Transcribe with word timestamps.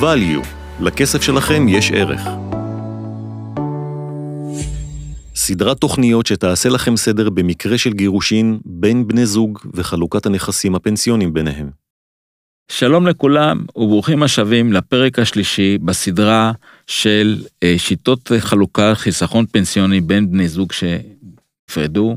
value, 0.00 0.46
לכסף 0.80 1.22
שלכם 1.22 1.68
יש 1.68 1.92
ערך. 1.92 2.20
סדרת 5.34 5.78
תוכניות 5.78 6.26
שתעשה 6.26 6.68
לכם 6.68 6.96
סדר 6.96 7.30
במקרה 7.30 7.78
של 7.78 7.92
גירושין 7.92 8.58
בין 8.64 9.08
בני 9.08 9.26
זוג 9.26 9.58
וחלוקת 9.74 10.26
הנכסים 10.26 10.74
הפנסיונים 10.74 11.32
ביניהם. 11.32 11.70
שלום 12.70 13.06
לכולם 13.06 13.64
וברוכים 13.76 14.22
השבים 14.22 14.72
לפרק 14.72 15.18
השלישי 15.18 15.78
בסדרה 15.78 16.52
של 16.86 17.42
אה, 17.62 17.74
שיטות 17.78 18.32
חלוקה 18.38 18.94
חיסכון 18.94 19.46
פנסיוני 19.46 20.00
בין 20.00 20.30
בני 20.30 20.48
זוג 20.48 20.72
שהפרדו, 21.70 22.16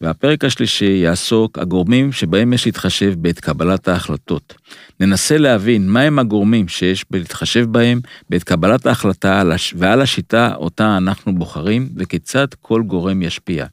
והפרק 0.00 0.44
השלישי 0.44 1.00
יעסוק 1.04 1.58
הגורמים 1.58 2.12
שבהם 2.12 2.52
יש 2.52 2.66
להתחשב 2.66 3.14
בעת 3.18 3.40
קבלת 3.40 3.88
ההחלטות. 3.88 4.54
ננסה 5.00 5.38
להבין 5.38 5.88
מהם 5.88 6.18
הגורמים 6.18 6.68
שיש 6.68 7.04
להתחשב 7.10 7.66
בהם 7.70 8.00
בעת 8.30 8.42
קבלת 8.42 8.86
ההחלטה 8.86 9.42
ועל 9.76 10.00
השיטה 10.00 10.54
אותה 10.54 10.96
אנחנו 10.96 11.34
בוחרים 11.34 11.88
וכיצד 11.96 12.46
כל 12.60 12.82
גורם 12.82 13.22
ישפיע. 13.22 13.66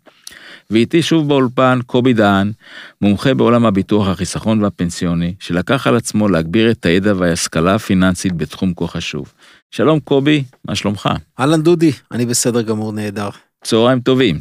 ואיתי 0.70 1.02
שוב 1.02 1.27
באולפן 1.27 1.80
קובי 1.85 2.13
דהן, 2.13 2.52
מומחה 3.02 3.34
בעולם 3.34 3.66
הביטוח, 3.66 4.07
החיסכון 4.07 4.63
והפנסיוני, 4.63 5.34
שלקח 5.40 5.88
על 5.88 5.96
עצמו 5.96 6.27
להגביר 6.27 6.71
את 6.71 6.85
הידע 6.85 7.13
וההשכלה 7.18 7.76
הפיננסית 7.76 8.34
בתחום 8.34 8.73
כה 8.76 8.88
חשוב. 8.88 9.34
שלום 9.71 9.99
קובי, 9.99 10.44
מה 10.66 10.76
שלומך? 10.76 11.09
אהלן 11.40 11.62
דודי, 11.62 11.91
אני 12.12 12.26
בסדר 12.26 12.62
גמור 12.62 12.94
נהדר. 12.94 13.30
צהריים 13.64 14.00
טובים. 14.00 14.40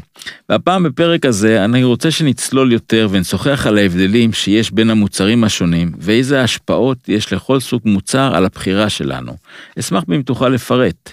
והפעם 0.48 0.83
בפרק 0.83 1.27
הזה 1.27 1.65
אני 1.65 1.84
רוצה 1.84 2.11
שנצלול 2.11 2.73
יותר 2.73 3.09
ונשוחח 3.11 3.66
על 3.66 3.79
ההבדלים 3.79 4.33
שיש 4.33 4.70
בין 4.70 4.91
המוצרים 4.91 5.45
השונים 5.45 5.92
ואיזה 5.98 6.42
השפעות 6.42 7.09
יש 7.09 7.33
לכל 7.33 7.61
סוג 7.61 7.83
מוצר 7.84 8.34
על 8.34 8.45
הבחירה 8.45 8.89
שלנו. 8.89 9.33
אשמח 9.78 10.03
אם 10.14 10.23
תוכל 10.23 10.48
לפרט. 10.48 11.11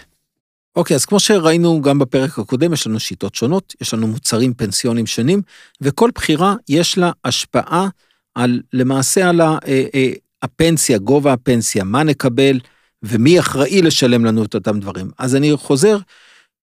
אוקיי, 0.75 0.95
אז 0.95 1.05
כמו 1.05 1.19
שראינו 1.19 1.81
גם 1.81 1.99
בפרק 1.99 2.39
הקודם, 2.39 2.73
יש 2.73 2.87
לנו 2.87 2.99
שיטות 2.99 3.35
שונות, 3.35 3.73
יש 3.81 3.93
לנו 3.93 4.07
מוצרים 4.07 4.53
פנסיונים 4.53 5.05
שונים, 5.05 5.41
וכל 5.81 6.09
בחירה 6.15 6.55
יש 6.69 6.97
לה 6.97 7.11
השפעה 7.25 7.87
על, 8.35 8.61
למעשה 8.73 9.29
על 9.29 9.41
ה, 9.41 9.57
אה, 9.67 9.85
אה, 9.95 10.11
הפנסיה, 10.41 10.97
גובה 10.97 11.33
הפנסיה, 11.33 11.83
מה 11.83 12.03
נקבל 12.03 12.59
ומי 13.03 13.39
אחראי 13.39 13.81
לשלם 13.81 14.25
לנו 14.25 14.43
את 14.43 14.55
אותם 14.55 14.79
דברים. 14.79 15.11
אז 15.17 15.35
אני 15.35 15.51
חוזר, 15.55 15.97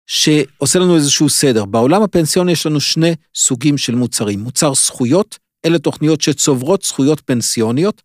שעושה 0.07 0.79
לנו 0.79 0.95
איזשהו 0.95 1.29
סדר. 1.29 1.65
בעולם 1.65 2.03
הפנסיוני 2.03 2.51
יש 2.51 2.65
לנו 2.65 2.81
שני 2.81 3.15
סוגים 3.35 3.77
של 3.77 3.95
מוצרים. 3.95 4.39
מוצר 4.39 4.73
זכויות, 4.73 5.37
אלה 5.65 5.79
תוכניות 5.79 6.21
שצוברות 6.21 6.83
זכויות 6.83 7.21
פנסיוניות, 7.25 8.01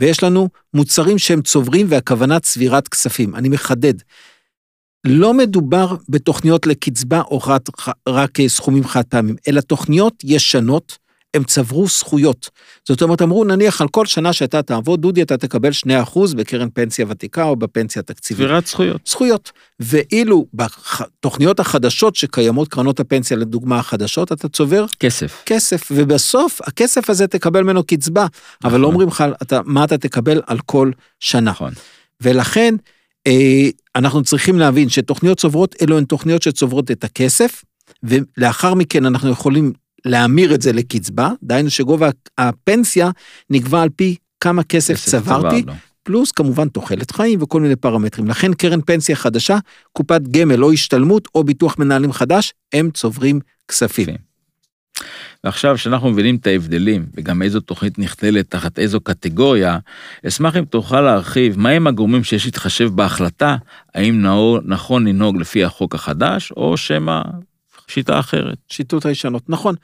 ויש 0.00 0.22
לנו 0.22 0.48
מוצרים 0.74 1.18
שהם 1.18 1.42
צוברים 1.42 1.86
והכוונה 1.90 2.40
צבירת 2.40 2.88
כספים. 2.88 3.34
אני 3.34 3.48
מחדד, 3.48 3.94
לא 5.06 5.34
מדובר 5.34 5.96
בתוכניות 6.08 6.66
לקצבה 6.66 7.20
או 7.20 7.38
רק, 7.38 7.62
רק 8.08 8.38
סכומים 8.46 8.84
חד 8.84 9.04
פעמים, 9.04 9.36
אלא 9.48 9.60
תוכניות 9.60 10.14
ישנות, 10.24 10.98
הם 11.34 11.44
צברו 11.44 11.86
זכויות. 11.86 12.50
זאת 12.88 13.02
אומרת, 13.02 13.22
אמרו, 13.22 13.44
נניח 13.44 13.80
על 13.80 13.88
כל 13.88 14.06
שנה 14.06 14.32
שאתה 14.32 14.62
תעבוד, 14.62 15.00
דודי, 15.02 15.22
אתה 15.22 15.36
תקבל 15.36 15.70
2% 16.14 16.18
בקרן 16.36 16.68
פנסיה 16.74 17.06
ותיקה 17.08 17.44
או 17.44 17.56
בפנסיה 17.56 18.02
תקציבית. 18.02 18.46
צבירת 18.46 18.66
זכויות. 18.66 19.00
זכויות. 19.06 19.52
ואילו 19.80 20.46
בתוכניות 20.54 21.60
החדשות 21.60 22.16
שקיימות, 22.16 22.68
קרנות 22.68 23.00
הפנסיה 23.00 23.36
לדוגמה 23.36 23.78
החדשות, 23.78 24.32
אתה 24.32 24.48
צובר... 24.48 24.86
כסף. 25.00 25.42
כסף, 25.46 25.88
ובסוף 25.90 26.60
הכסף 26.64 27.10
הזה 27.10 27.26
תקבל 27.26 27.62
ממנו 27.62 27.82
קצבה, 27.82 28.26
נכון. 28.60 28.70
אבל 28.70 28.80
לא 28.80 28.86
אומרים 28.86 29.08
לך 29.08 29.24
אתה, 29.42 29.60
מה 29.64 29.84
אתה 29.84 29.98
תקבל 29.98 30.42
על 30.46 30.58
כל 30.66 30.90
שנה. 31.20 31.50
נכון. 31.50 31.72
ולכן, 32.20 32.74
אה, 33.26 33.68
אנחנו 33.96 34.22
צריכים 34.22 34.58
להבין 34.58 34.88
שתוכניות 34.88 35.38
צוברות 35.38 35.74
אלו 35.82 35.98
הן 35.98 36.04
תוכניות 36.04 36.42
שצוברות 36.42 36.90
את 36.90 37.04
הכסף, 37.04 37.64
ולאחר 38.02 38.74
מכן 38.74 39.06
אנחנו 39.06 39.30
יכולים 39.30 39.72
להמיר 40.08 40.54
את 40.54 40.62
זה 40.62 40.72
לקצבה, 40.72 41.30
דהיינו 41.42 41.70
שגובה 41.70 42.10
הפנסיה 42.38 43.10
נקבע 43.50 43.82
על 43.82 43.88
פי 43.96 44.16
כמה 44.40 44.62
כסף, 44.62 45.04
צברתי, 45.04 45.62
צבר, 45.62 45.72
פלוס 46.02 46.32
כמובן 46.32 46.68
תוחלת 46.68 47.10
חיים 47.10 47.42
וכל 47.42 47.60
מיני 47.60 47.76
פרמטרים. 47.76 48.28
לכן 48.28 48.54
קרן 48.54 48.80
פנסיה 48.80 49.16
חדשה, 49.16 49.58
קופת 49.92 50.20
גמל 50.30 50.64
או 50.64 50.72
השתלמות 50.72 51.28
או 51.34 51.44
ביטוח 51.44 51.78
מנהלים 51.78 52.12
חדש, 52.12 52.52
הם 52.72 52.90
צוברים 52.90 53.40
כספים. 53.68 54.08
ועכשיו 55.44 55.78
שאנחנו 55.78 56.10
מבינים 56.10 56.36
את 56.36 56.46
ההבדלים 56.46 57.06
וגם 57.14 57.42
איזו 57.42 57.60
תוכנית 57.60 57.98
נכללת 57.98 58.50
תחת 58.50 58.78
איזו 58.78 59.00
קטגוריה, 59.00 59.78
אשמח 60.28 60.56
אם 60.56 60.64
תוכל 60.64 61.00
להרחיב 61.00 61.58
מהם 61.58 61.86
הגורמים 61.86 62.24
שיש 62.24 62.44
להתחשב 62.46 62.88
בהחלטה, 62.94 63.56
האם 63.94 64.24
נכון 64.64 65.08
לנהוג 65.08 65.36
לפי 65.36 65.64
החוק 65.64 65.94
החדש 65.94 66.52
או 66.52 66.76
שמא 66.76 67.22
שיטה 67.88 68.18
אחרת. 68.18 68.58
שיטות 68.68 69.06
הישנות, 69.06 69.50
נכון. 69.50 69.74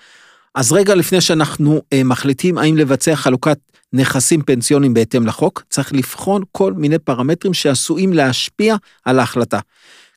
אז 0.54 0.72
רגע 0.72 0.94
לפני 0.94 1.20
שאנחנו 1.20 1.82
אה, 1.92 2.04
מחליטים 2.04 2.59
האם 2.59 2.76
לבצע 2.76 3.16
חלוקת 3.16 3.59
נכסים 3.92 4.42
פנסיונים 4.42 4.94
בהתאם 4.94 5.26
לחוק, 5.26 5.65
צריך 5.70 5.92
לבחון 5.92 6.42
כל 6.53 6.72
מיני 6.72 6.98
פרמטרים 6.98 7.54
שעשויים 7.54 8.12
להשפיע 8.12 8.76
על 9.04 9.19
ההחלטה. 9.19 9.60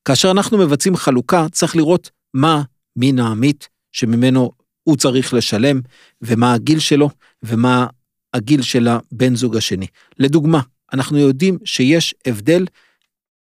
כאשר 0.05 0.31
אנחנו 0.31 0.57
מבצעים 0.57 0.95
חלוקה, 0.95 1.45
צריך 1.51 1.75
לראות 1.75 2.09
מה 2.33 2.61
מין 2.95 3.19
העמית 3.19 3.69
שממנו 3.91 4.51
הוא 4.83 4.97
צריך 4.97 5.33
לשלם, 5.33 5.81
ומה 6.21 6.53
הגיל 6.53 6.79
שלו, 6.79 7.09
ומה 7.43 7.87
הגיל 8.33 8.61
של 8.61 8.87
הבן 8.87 9.35
זוג 9.35 9.57
השני. 9.57 9.87
לדוגמה, 10.19 10.61
אנחנו 10.93 11.17
יודעים 11.17 11.57
שיש 11.65 12.15
הבדל 12.25 12.65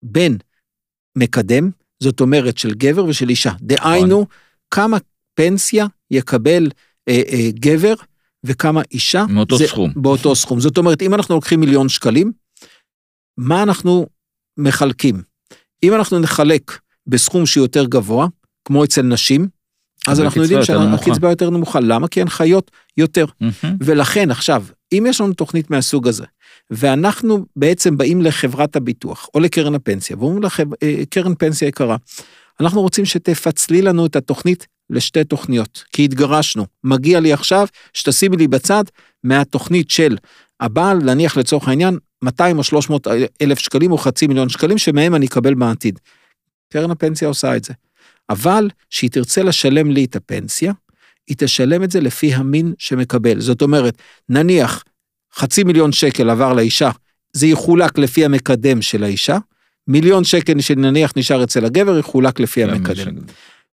בין 0.03 0.37
מקדם, 1.17 1.71
זאת 2.03 2.21
אומרת 2.21 2.59
של 2.59 2.75
גבר 2.75 3.05
ושל 3.05 3.29
אישה. 3.29 3.53
דהיינו, 3.61 4.07
נכון. 4.07 4.25
כמה 4.71 4.97
פנסיה 5.35 5.87
יקבל 6.11 6.69
אה, 7.09 7.23
אה, 7.33 7.49
גבר 7.55 7.95
וכמה 8.45 8.83
אישה. 8.93 9.25
מאותו 9.29 9.57
זה, 9.59 9.67
סכום. 9.67 9.93
באותו 9.97 10.35
סכום. 10.35 10.61
זאת 10.61 10.79
אומרת, 10.79 11.03
אם 11.03 11.15
אנחנו 11.15 11.35
לוקחים 11.35 11.61
מיליון 11.61 11.89
שקלים, 11.89 12.33
מה 13.39 13.63
אנחנו 13.63 14.07
מחלקים? 14.59 15.23
אם 15.83 15.95
אנחנו 15.95 16.19
נחלק 16.19 16.79
בסכום 17.07 17.47
שיותר 17.47 17.85
גבוה, 17.85 18.27
כמו 18.65 18.85
אצל 18.85 19.03
נשים, 19.03 19.49
אז 20.09 20.21
אנחנו 20.21 20.43
יודעים 20.43 20.63
שהקצבה 20.63 21.31
יותר 21.31 21.51
נמוכה. 21.51 21.81
למה? 21.81 22.09
כי 22.09 22.21
הן 22.21 22.29
חיות 22.29 22.71
יותר. 22.97 23.25
ולכן 23.81 24.31
עכשיו, 24.31 24.65
אם 24.93 25.05
יש 25.09 25.21
לנו 25.21 25.33
תוכנית 25.33 25.71
מהסוג 25.71 26.09
הזה, 26.09 26.25
ואנחנו 26.71 27.45
בעצם 27.57 27.97
באים 27.97 28.23
לחברת 28.23 28.77
הביטוח 28.77 29.29
או 29.35 29.41
לקרן 29.41 29.75
הפנסיה, 29.75 30.17
ואומרים 30.17 30.43
לקרן 30.83 31.31
אה, 31.31 31.37
פנסיה 31.37 31.69
יקרה, 31.69 31.97
אנחנו 32.61 32.81
רוצים 32.81 33.05
שתפצלי 33.05 33.83
לנו 33.83 34.07
את 34.07 34.17
התוכנית 34.17 34.67
לשתי 34.91 35.25
תוכניות, 35.25 35.85
כי 35.93 36.05
התגרשנו. 36.05 36.67
מגיע 36.85 37.21
לי 37.21 37.33
עכשיו 37.33 37.67
שתשימי 37.93 38.37
לי 38.37 38.49
בצד 38.49 38.85
מהתוכנית 39.25 39.91
של 39.91 40.17
הבעל, 40.61 40.99
נניח 40.99 41.37
לצורך 41.37 41.69
העניין, 41.69 41.99
200 42.23 42.59
או 42.59 42.65
300 42.65 43.07
אלף 43.43 43.59
שקלים 43.59 43.93
או 43.93 43.99
חצי 43.99 44.27
מיליון 44.27 44.49
שקלים, 44.49 44.79
שמהם 44.79 45.15
אני 45.15 45.27
אקבל 45.27 45.55
בעתיד. 45.55 45.99
קרן 46.73 46.91
הפנסיה 46.91 47.29
עושה 47.29 47.57
את 47.57 47.65
זה. 47.65 47.75
אבל 48.31 48.71
כשהיא 48.91 49.11
תרצה 49.11 49.43
לשלם 49.43 49.91
לי 49.91 50.05
את 50.05 50.17
הפנסיה, 50.17 50.73
היא 51.29 51.37
תשלם 51.39 51.83
את 51.83 51.91
זה 51.91 52.01
לפי 52.01 52.35
המין 52.35 52.75
שמקבל. 52.79 53.41
זאת 53.41 53.63
אומרת, 53.63 53.99
נניח 54.29 54.85
חצי 55.37 55.65
מיליון 55.65 55.93
שקל 55.93 56.31
עבר 56.31 56.53
לאישה, 56.53 56.91
זה 57.33 57.47
יחולק 57.47 57.99
לפי 57.99 58.25
המקדם 58.25 58.83
של 58.83 59.05
האישה, 59.05 59.39
מיליון 59.89 60.25
שקל 60.25 60.61
שנניח 60.61 61.13
נשאר 61.17 61.45
אצל 61.45 61.65
הגבר, 61.65 61.99
יחולק 61.99 62.41
לפי 62.41 62.65
המקדם. 62.65 63.15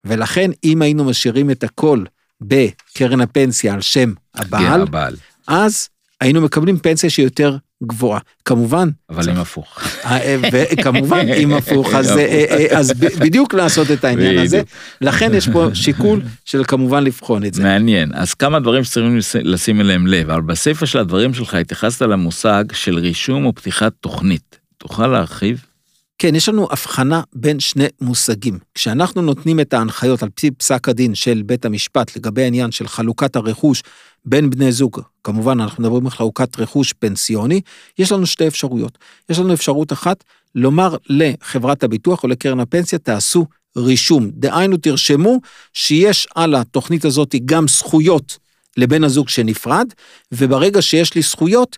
ולכן, 0.05 0.51
אם 0.65 0.83
היינו 0.83 1.05
משאירים 1.05 1.51
את 1.51 1.65
הכל 1.65 2.05
בקרן 2.41 3.21
הפנסיה 3.21 3.75
על 3.75 3.81
שם 3.81 4.13
הבעל, 4.35 4.83
הבעל. 4.83 5.17
אז 5.47 5.89
היינו 6.21 6.41
מקבלים 6.41 6.79
פנסיה 6.79 7.11
שהיא 7.11 7.27
יותר 7.27 7.57
גבוהה. 7.83 8.21
כמובן. 8.45 8.89
אבל 9.11 9.31
אם 9.31 9.37
הפוך. 9.37 9.81
אה, 10.05 10.37
וכמובן 10.53 11.27
אם 11.29 11.53
הפוך, 11.59 11.95
אז, 11.95 12.11
אה, 12.11 12.45
אה, 12.51 12.79
אז 12.79 12.93
בדיוק 13.19 13.55
לעשות 13.55 13.91
את 13.91 14.05
העניין 14.05 14.39
הזה. 14.39 14.63
לכן 15.01 15.35
יש 15.35 15.49
פה 15.49 15.69
שיקול 15.75 16.21
של 16.45 16.65
כמובן 16.65 17.05
לבחון 17.05 17.45
את 17.45 17.55
זה. 17.55 17.63
מעניין. 17.63 18.11
אז 18.15 18.35
כמה 18.35 18.61
דברים 18.61 18.85
שצריכים 18.85 19.19
לשים 19.35 19.81
אליהם 19.81 20.07
לב, 20.07 20.31
אבל 20.31 20.41
בספר 20.41 20.87
של 20.87 20.99
הדברים 20.99 21.35
שלך 21.35 21.55
התייחסת 21.55 22.03
למושג 22.03 22.65
של 22.73 22.99
רישום 22.99 23.45
או 23.45 23.55
פתיחת 23.55 23.93
תוכנית. 24.01 24.59
תוכל 24.79 25.07
להרחיב? 25.07 25.65
כן, 26.19 26.35
יש 26.35 26.49
לנו 26.49 26.69
הבחנה 26.71 27.23
בין 27.33 27.61
שני 27.61 27.87
מושגים. 28.01 28.59
כשאנחנו 28.75 29.23
נותנים 29.23 29.61
את 29.61 29.75
ההנחיות 29.75 30.23
על 30.23 30.29
פי 30.35 30.51
פסק 30.51 30.89
הדין 30.89 31.15
של 31.15 31.43
בית 31.47 31.65
המשפט 31.65 32.17
לגבי 32.17 32.43
העניין 32.43 32.71
של 32.71 32.89
חלוקת 32.89 33.37
הרכוש 33.37 33.83
בין 34.25 34.51
בני 34.51 34.73
זוג, 34.73 35.01
כמובן 35.25 35.61
אנחנו 35.61 35.83
מדברים 35.83 36.05
על 36.05 36.11
חלוקת 36.11 36.61
רכוש 36.61 36.93
פנסיוני, 36.93 37.61
יש 37.99 38.13
לנו 38.13 38.27
שתי 38.27 38.47
אפשרויות. 38.47 38.99
יש 39.29 39.39
לנו 39.39 39.55
אפשרות 39.55 39.93
אחת, 39.93 40.25
לומר 40.55 40.97
לחברת 41.09 41.85
הביטוח 41.85 42.23
או 42.23 42.29
לקרן 42.29 42.61
הפנסיה, 42.61 42.99
תעשו 42.99 43.47
רישום. 43.77 44.31
דהיינו, 44.33 44.77
תרשמו 44.77 45.41
שיש 45.73 46.29
על 46.35 46.55
התוכנית 46.55 47.05
הזאת 47.05 47.35
גם 47.45 47.69
זכויות 47.69 48.39
לבן 48.77 49.05
הזוג 49.05 49.29
שנפרד, 49.29 49.87
וברגע 50.33 50.83
שיש 50.83 51.15
לי 51.15 51.23
זכויות, 51.23 51.77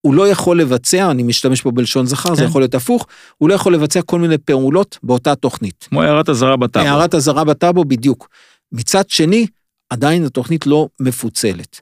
הוא 0.00 0.14
לא 0.14 0.28
יכול 0.28 0.60
לבצע, 0.60 1.10
אני 1.10 1.22
משתמש 1.22 1.62
פה 1.62 1.70
בלשון 1.70 2.06
זכר, 2.06 2.34
זה 2.34 2.42
כן. 2.42 2.48
יכול 2.48 2.62
להיות 2.62 2.74
הפוך, 2.74 3.06
הוא 3.38 3.48
לא 3.48 3.54
יכול 3.54 3.74
לבצע 3.74 4.02
כל 4.02 4.18
מיני 4.18 4.38
פעולות 4.38 4.98
באותה 5.02 5.34
תוכנית. 5.34 5.86
כמו 5.90 6.02
הערת 6.02 6.28
אזהרה 6.28 6.56
בטאבו. 6.56 6.88
הערת 6.88 7.14
אזהרה 7.14 7.44
בטאבו 7.44 7.84
בדיוק. 7.84 8.28
מצד 8.72 9.10
שני, 9.10 9.46
עדיין 9.90 10.24
התוכנית 10.24 10.66
לא 10.66 10.88
מפוצלת. 11.00 11.80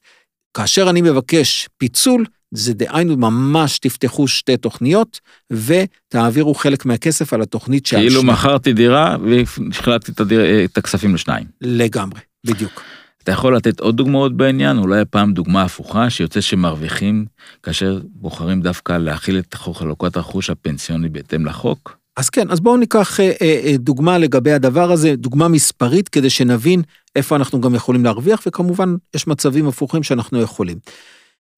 כאשר 0.56 0.90
אני 0.90 1.02
מבקש 1.02 1.69
פיצול, 1.78 2.25
זה 2.55 2.75
דהיינו 2.75 3.16
ממש 3.16 3.78
תפתחו 3.78 4.28
שתי 4.28 4.56
תוכניות 4.56 5.20
ותעבירו 5.52 6.55
חלק 6.55 6.87
מהכסף 6.87 7.32
על 7.32 7.43
התוכנית 7.43 7.87
שעל 7.87 8.00
כאילו. 8.00 8.22
מכרתי 8.22 8.72
דירה 8.72 9.17
והחלטתי 9.31 10.12
את, 10.12 10.20
הדיר... 10.20 10.64
את 10.64 10.78
הכספים 10.78 11.14
לשניים. 11.14 11.46
לגמרי, 11.60 12.20
בדיוק. 12.46 12.82
אתה 13.24 13.32
יכול 13.32 13.56
לתת 13.56 13.80
עוד 13.80 13.96
דוגמאות 13.96 14.36
בעניין? 14.36 14.78
אולי 14.78 15.00
הפעם 15.00 15.32
דוגמה 15.32 15.62
הפוכה 15.62 16.10
שיוצא 16.10 16.40
שמרוויחים 16.40 17.24
כאשר 17.62 18.00
בוחרים 18.14 18.60
דווקא 18.60 18.92
להכיל 18.92 19.38
את 19.38 19.54
חוק 19.54 19.76
חלוקת 19.76 20.16
הרכוש 20.16 20.50
הפנסיוני 20.50 21.08
בהתאם 21.08 21.46
לחוק? 21.46 21.96
אז 22.16 22.30
כן, 22.30 22.50
אז 22.50 22.60
בואו 22.60 22.76
ניקח 22.76 23.20
אה, 23.20 23.32
אה, 23.42 23.60
אה, 23.64 23.76
דוגמה 23.76 24.18
לגבי 24.18 24.52
הדבר 24.52 24.92
הזה, 24.92 25.16
דוגמה 25.16 25.48
מספרית, 25.48 26.08
כדי 26.08 26.30
שנבין 26.30 26.82
איפה 27.16 27.36
אנחנו 27.36 27.60
גם 27.60 27.74
יכולים 27.74 28.04
להרוויח, 28.04 28.42
וכמובן, 28.46 28.94
יש 29.16 29.26
מצבים 29.26 29.68
הפוכים 29.68 30.02
שאנחנו 30.02 30.40
יכולים. 30.40 30.78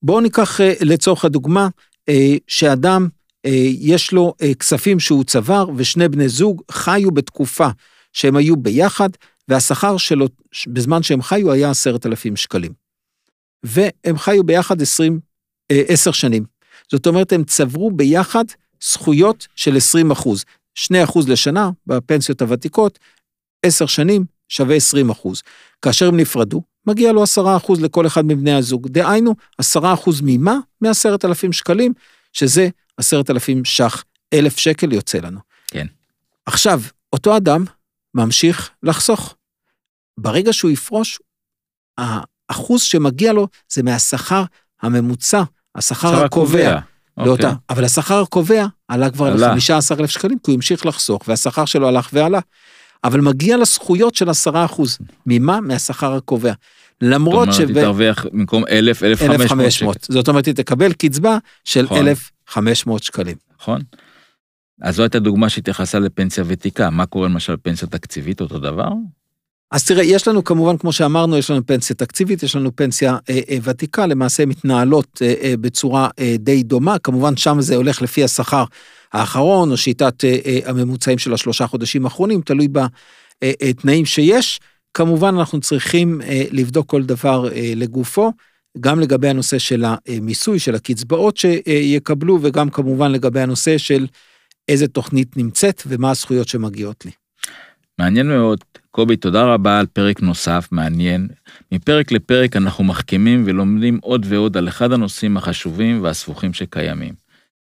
בואו 0.03 0.21
ניקח 0.21 0.61
אה, 0.61 0.73
לצורך 0.81 1.25
הדוגמה, 1.25 1.69
אה, 2.09 2.37
שאדם, 2.49 3.09
אה, 3.47 3.51
יש 3.81 4.13
לו 4.13 4.35
אה, 4.43 4.55
כספים 4.55 5.01
שהוא 5.01 5.25
צבר, 5.25 5.67
ושני 5.77 6.09
בני 6.09 6.29
זוג 6.29 6.63
חיו 6.71 7.11
בתקופה 7.11 7.69
שהם 8.13 8.37
היו 8.37 8.57
ביחד, 8.57 9.11
והשכר 9.49 9.97
שלו, 9.97 10.29
בזמן 10.69 11.03
שהם 11.03 11.23
חיו, 11.23 11.53
היה 11.53 11.71
עשרת 11.71 12.07
אלפים 12.07 12.37
שקלים. 12.37 12.73
והם 13.63 14.19
חיו 14.19 14.45
ביחד 14.45 14.83
עשרים, 14.83 15.21
אה, 15.71 15.83
עשר 15.89 16.13
שנים. 16.13 16.45
זאת 16.91 17.07
אומרת, 17.07 17.33
הם 17.33 17.45
צברו 17.45 17.91
ביחד 17.91 18.45
זכויות 18.83 19.47
של 19.57 19.77
20 19.77 20.11
אחוז. 20.11 20.45
2 20.75 21.03
אחוז 21.03 21.29
לשנה 21.29 21.71
בפנסיות 21.87 22.43
הוותיקות, 22.43 22.99
10 23.63 23.87
שנים 23.87 24.25
שווה 24.49 24.77
20 24.77 25.11
אחוז. 25.11 25.43
כאשר 25.83 26.09
הם 26.09 26.17
נפרדו, 26.17 26.63
מגיע 26.87 27.13
לו 27.13 27.23
10 27.23 27.57
אחוז 27.57 27.81
לכל 27.81 28.07
אחד 28.07 28.25
מבני 28.25 28.53
הזוג. 28.53 28.89
דהיינו, 28.89 29.35
10 29.59 29.95
אחוז 29.95 30.21
ממה? 30.25 30.59
מ-10,000 30.81 31.53
שקלים, 31.53 31.93
שזה 32.33 32.69
10,000 32.97 33.65
ש"ח, 33.65 34.05
1,000 34.35 34.59
שקל 34.59 34.93
יוצא 34.93 35.19
לנו. 35.19 35.41
כן. 35.67 35.87
עכשיו, 36.47 36.81
אותו 37.13 37.37
אדם 37.37 37.65
ממשיך 38.17 38.71
לחסוך. 38.83 39.35
ברגע 40.21 40.53
שהוא 40.53 40.71
יפרוש, 40.71 41.19
האחוז 41.99 42.83
שמגיע 42.83 43.33
לו 43.33 43.49
זה 43.73 43.83
מהשכר 43.83 44.45
הממוצע, 44.83 45.43
השכר 45.75 46.13
שכר 46.13 46.25
הקובע. 46.25 46.79
לאותה, 47.19 47.49
אוקיי. 47.49 47.59
אבל 47.71 47.85
השכר 47.85 48.23
הקובע 48.23 48.67
עלה 48.89 49.11
כבר 49.11 49.27
עלה. 49.27 49.55
ל-15,000 49.55 50.07
שקלים, 50.07 50.39
כי 50.39 50.51
הוא 50.51 50.55
המשיך 50.55 50.87
לחסוך, 50.87 51.23
והשכר 51.29 51.65
שלו 51.65 51.89
הלך 51.89 52.11
ועלה. 52.13 52.39
אבל 53.05 53.21
מגיע 53.21 53.57
לזכויות 53.57 54.15
של 54.15 54.31
10 54.31 54.65
אחוז. 54.65 54.99
ממה? 55.27 55.61
מהשכר 55.61 56.13
הקובע. 56.13 56.53
למרות 57.01 57.49
זאת 57.53 57.61
אומרת, 57.61 57.77
היא 57.77 57.85
תרוויח 57.85 58.27
במקום 58.33 58.65
1,000, 58.71 59.03
1,500 59.03 59.41
שקל, 59.41 59.43
1,500. 59.43 60.07
זאת 60.11 60.29
אומרת, 60.29 60.47
היא 60.47 60.55
תקבל 60.55 60.93
קצבה 60.93 61.39
של 61.65 61.83
נכון. 61.83 62.09
1,500 62.09 63.03
שקלים. 63.03 63.37
נכון? 63.61 63.81
אז 64.83 64.97
זו 64.97 65.03
הייתה 65.03 65.19
דוגמה 65.19 65.49
שהתייחסה 65.49 65.99
לפנסיה 65.99 66.45
ותיקה. 66.47 66.91
מה 66.91 67.07
קורה 67.07 67.29
למשל 67.29 67.57
בפנסיה 67.57 67.89
תקציבית, 67.89 68.41
אותו 68.41 68.59
דבר? 68.59 68.89
אז 69.71 69.85
תראה, 69.85 70.05
יש 70.05 70.29
לנו 70.29 70.45
כמובן, 70.45 70.77
כמו 70.77 70.93
שאמרנו, 70.93 71.37
יש 71.37 71.51
לנו 71.51 71.67
פנסיה 71.67 71.97
תקציבית, 71.97 72.43
יש 72.43 72.57
לנו 72.57 72.77
פנסיה 72.77 73.19
אה, 73.31 73.41
אה, 73.51 73.57
ותיקה, 73.63 74.07
למעשה 74.07 74.47
מתנהלות 74.47 75.23
אה, 75.23 75.35
אה, 75.43 75.55
בצורה 75.61 76.09
אה, 76.19 76.37
די 76.39 76.63
דומה, 76.63 76.99
כמובן 76.99 77.37
שם 77.37 77.61
זה 77.61 77.77
הולך 77.77 78.03
לפי 78.03 78.25
השכר 78.25 78.65
האחרון, 79.13 79.71
או 79.71 79.77
שיטת 79.77 80.25
אה, 80.25 80.37
אה, 80.47 80.59
הממוצעים 80.65 81.19
של 81.19 81.35
השלושה 81.35 81.67
חודשים 81.67 82.05
האחרונים, 82.05 82.41
תלוי 82.41 82.69
בתנאים 83.45 84.05
שיש. 84.05 84.61
כמובן 84.95 85.35
אנחנו 85.39 85.61
צריכים 85.61 86.23
אה, 86.23 86.45
לבדוק 86.51 86.87
כל 86.91 87.03
דבר 87.03 87.49
אה, 87.53 87.73
לגופו, 87.77 88.33
גם 88.81 89.01
לגבי 89.01 89.29
הנושא 89.29 89.59
של 89.59 89.85
המיסוי, 89.87 90.59
של 90.59 90.75
הקצבאות 90.75 91.37
שיקבלו, 91.37 92.39
וגם 92.43 92.71
כמובן 92.71 93.13
לגבי 93.13 93.41
הנושא 93.41 93.79
של 93.79 94.07
איזה 94.69 94.89
תוכנית 94.89 95.37
נמצאת 95.37 95.83
ומה 95.87 96.11
הזכויות 96.11 96.49
שמגיעות 96.49 97.05
לי. 97.05 97.11
מעניין 97.99 98.29
מאוד. 98.29 98.59
קובי, 98.91 99.17
תודה 99.17 99.45
רבה 99.45 99.79
על 99.79 99.87
פרק 99.87 100.21
נוסף, 100.21 100.69
מעניין. 100.73 101.29
מפרק 101.73 102.13
לפרק 102.13 102.57
אנחנו 102.57 102.85
מחכימים 102.85 103.43
ולומדים 103.47 103.99
עוד 104.03 104.27
ועוד 104.29 104.57
על 104.57 104.69
אחד 104.69 104.93
הנושאים 104.93 105.37
החשובים 105.37 106.03
והסבוכים 106.03 106.53
שקיימים. 106.53 107.15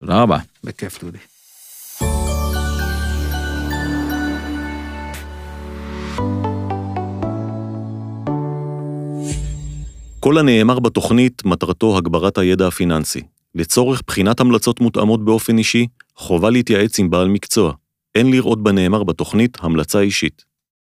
תודה 0.00 0.22
רבה. 0.22 0.38
בכיף, 0.64 1.04
דודי. 1.04 1.18
כל 10.20 10.38
הנאמר 10.38 10.78
בתוכנית 10.78 11.44
מטרתו 11.44 11.98
הגברת 11.98 12.38
הידע 12.38 12.66
הפיננסי. 12.66 13.22
לצורך 13.54 14.02
בחינת 14.06 14.40
המלצות 14.40 14.80
מותאמות 14.80 15.24
באופן 15.24 15.58
אישי, 15.58 15.86
חובה 16.16 16.50
להתייעץ 16.50 16.98
עם 16.98 17.10
בעל 17.10 17.28
מקצוע. 17.28 17.72
אין 18.14 18.30
לראות 18.30 18.62
בנאמר 18.62 19.04
בתוכנית 19.04 19.58
המלצה 19.60 20.00
אישית. 20.00 20.51